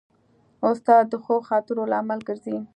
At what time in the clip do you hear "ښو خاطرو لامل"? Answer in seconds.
1.23-2.19